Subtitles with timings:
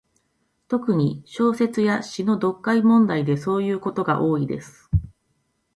[0.67, 4.89] 特に、小説や詩の読解問題でそういうことが多いです。